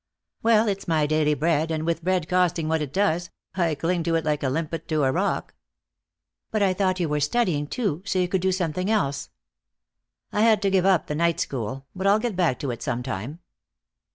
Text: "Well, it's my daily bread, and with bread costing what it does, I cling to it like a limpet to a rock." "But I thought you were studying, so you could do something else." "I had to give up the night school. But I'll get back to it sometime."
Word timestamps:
"Well, 0.41 0.67
it's 0.67 0.87
my 0.87 1.05
daily 1.05 1.35
bread, 1.35 1.69
and 1.69 1.85
with 1.85 2.03
bread 2.03 2.27
costing 2.27 2.67
what 2.67 2.81
it 2.81 2.91
does, 2.91 3.29
I 3.53 3.75
cling 3.75 4.01
to 4.05 4.15
it 4.15 4.25
like 4.25 4.41
a 4.41 4.49
limpet 4.49 4.87
to 4.87 5.03
a 5.03 5.11
rock." 5.11 5.53
"But 6.49 6.63
I 6.63 6.73
thought 6.73 6.99
you 6.99 7.07
were 7.07 7.19
studying, 7.19 7.69
so 7.71 8.17
you 8.17 8.27
could 8.27 8.41
do 8.41 8.51
something 8.51 8.89
else." 8.89 9.29
"I 10.31 10.41
had 10.41 10.59
to 10.63 10.71
give 10.71 10.87
up 10.87 11.05
the 11.05 11.13
night 11.13 11.39
school. 11.39 11.85
But 11.95 12.07
I'll 12.07 12.17
get 12.17 12.35
back 12.35 12.57
to 12.61 12.71
it 12.71 12.81
sometime." 12.81 13.41